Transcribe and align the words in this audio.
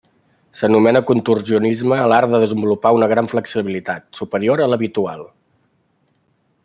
S'anomena 0.59 1.01
contorsionisme 1.09 1.99
a 2.05 2.07
l'art 2.11 2.33
de 2.35 2.39
desenvolupar 2.45 2.93
una 3.01 3.11
gran 3.13 3.29
flexibilitat, 3.35 4.09
superior 4.21 4.65
a 4.65 4.71
l'habitual. 4.73 5.23